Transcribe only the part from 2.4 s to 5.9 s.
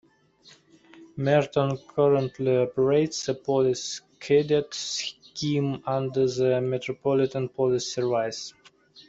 operates a Police Cadet scheme